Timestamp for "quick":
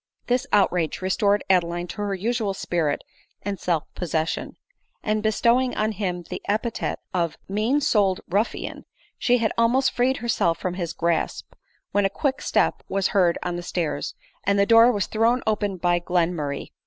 12.09-12.41